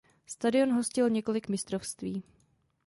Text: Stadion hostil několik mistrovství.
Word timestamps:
Stadion 0.25 0.71
hostil 0.73 1.09
několik 1.09 1.47
mistrovství. 1.49 2.23